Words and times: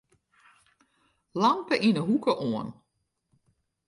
Lampe 1.41 1.75
yn 1.87 1.97
'e 1.99 2.03
hoeke 2.07 2.33
oan. 2.47 2.69